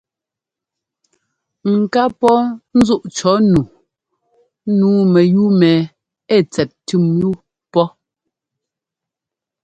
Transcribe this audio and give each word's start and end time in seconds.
Ŋ 1.77 1.79
ká 1.93 2.03
pɔ́ 2.19 2.37
ńzúꞌ 2.77 3.03
cɔ̌ 3.17 3.33
nu 3.49 3.59
nǔu 4.77 4.93
mɛyúu 5.13 5.49
mɛ 5.59 5.71
ɛ́ 6.35 6.39
tsɛt 6.51 6.69
tʉ́m 6.85 7.03
yú 7.19 7.29
pɔ́. 7.73 7.85